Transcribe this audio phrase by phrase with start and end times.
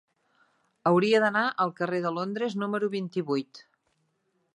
[0.91, 3.63] Hauria d'anar al carrer de Londres número vint-i-vuit.